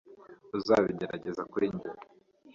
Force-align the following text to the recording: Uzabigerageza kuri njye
Uzabigerageza 0.57 1.41
kuri 1.51 1.65
njye 1.73 1.89